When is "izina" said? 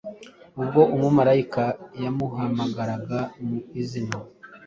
3.81-4.17